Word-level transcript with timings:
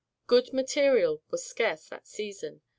Good 0.25 0.51
material 0.51 1.21
was 1.29 1.45
scarce 1.45 1.85
that 1.89 2.07
season. 2.07 2.61